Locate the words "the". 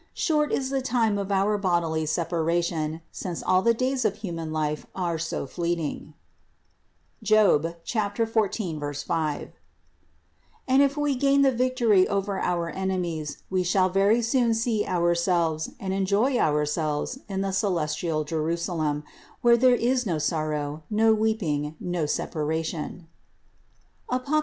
0.71-0.81, 3.61-3.75, 11.43-11.51, 17.41-17.51